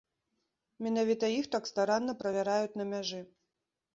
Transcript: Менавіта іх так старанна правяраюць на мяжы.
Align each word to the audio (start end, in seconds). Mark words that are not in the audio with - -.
Менавіта 0.85 1.25
іх 1.39 1.45
так 1.57 1.69
старанна 1.71 2.17
правяраюць 2.21 2.77
на 2.81 2.85
мяжы. 2.95 3.21